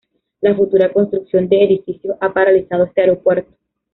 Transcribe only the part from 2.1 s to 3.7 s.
ha paralizado este aeropuerto.